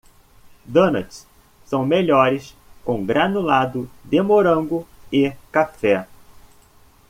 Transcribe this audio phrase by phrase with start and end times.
[0.67, 1.27] Donuts
[1.63, 6.07] são melhores com granulado de morango e café.